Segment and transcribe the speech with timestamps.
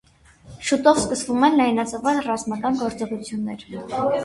[0.69, 3.71] Շուտով սկսվում են լայնածավալ ռազմական գործողություններ։